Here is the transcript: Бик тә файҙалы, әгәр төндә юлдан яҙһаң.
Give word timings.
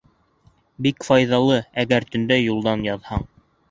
Бик 0.85 0.97
тә 1.03 1.07
файҙалы, 1.11 1.61
әгәр 1.85 2.11
төндә 2.13 2.43
юлдан 2.43 2.93
яҙһаң. 2.93 3.35